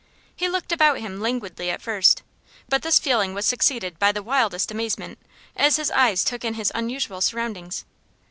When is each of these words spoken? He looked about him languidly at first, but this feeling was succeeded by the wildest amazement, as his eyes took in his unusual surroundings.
He 0.35 0.49
looked 0.49 0.71
about 0.71 0.97
him 0.97 1.19
languidly 1.19 1.69
at 1.69 1.79
first, 1.79 2.23
but 2.67 2.81
this 2.81 2.97
feeling 2.97 3.35
was 3.35 3.45
succeeded 3.45 3.99
by 3.99 4.11
the 4.11 4.23
wildest 4.23 4.71
amazement, 4.71 5.19
as 5.55 5.75
his 5.75 5.91
eyes 5.91 6.23
took 6.23 6.43
in 6.43 6.55
his 6.55 6.71
unusual 6.73 7.21
surroundings. 7.21 7.85